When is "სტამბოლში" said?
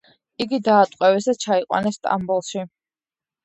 2.03-2.69